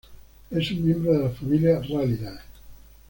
Es 0.49 0.71
un 0.71 0.83
miembro 0.83 1.13
de 1.13 1.23
la 1.25 1.29
familia 1.29 1.79
Rallidae. 1.79 2.39